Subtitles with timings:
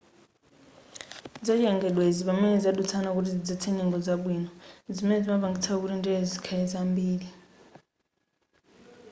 [1.45, 4.49] zachilengedwezi pamene zadutsana kuti zidzetse nyengo zabwino
[4.95, 7.27] zimene zimapangitsa kuti ndelezi zikhale zambiri